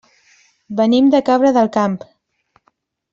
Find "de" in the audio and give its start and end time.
1.15-1.21